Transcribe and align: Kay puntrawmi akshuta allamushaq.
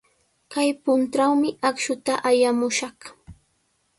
Kay 0.51 0.69
puntrawmi 0.83 1.49
akshuta 1.69 2.13
allamushaq. 2.29 2.99